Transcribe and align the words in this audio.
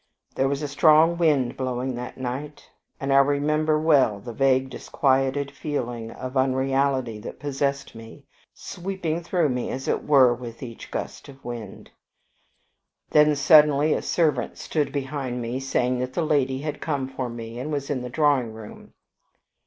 There 0.33 0.47
was 0.47 0.63
a 0.63 0.67
strong 0.67 1.15
wind 1.19 1.55
blowing 1.55 1.93
that 1.93 2.17
night, 2.17 2.67
and 2.99 3.13
I 3.13 3.17
remember 3.19 3.77
well 3.79 4.19
the 4.19 4.33
vague, 4.33 4.67
disquieted 4.71 5.51
feeling 5.51 6.09
of 6.09 6.35
unreality 6.35 7.19
that 7.19 7.39
possessed 7.39 7.93
me, 7.93 8.25
sweeping 8.51 9.21
through 9.21 9.49
me, 9.49 9.69
as 9.69 9.87
it 9.87 10.03
were, 10.03 10.33
with 10.33 10.63
each 10.63 10.89
gust 10.89 11.29
of 11.29 11.45
wind. 11.45 11.91
Then, 13.11 13.35
suddenly, 13.35 13.93
a 13.93 14.01
servant 14.01 14.57
stood 14.57 14.91
behind 14.91 15.39
me, 15.39 15.59
saying 15.59 15.99
that 15.99 16.13
the 16.13 16.25
lady 16.25 16.61
had 16.61 16.81
come 16.81 17.07
for 17.07 17.29
me, 17.29 17.59
and 17.59 17.71
was 17.71 17.91
in 17.91 18.01
the 18.01 18.09
drawing 18.09 18.53
room. 18.53 18.95